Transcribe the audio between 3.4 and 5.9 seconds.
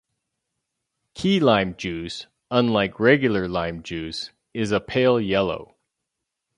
lime juice, is a pale yellow.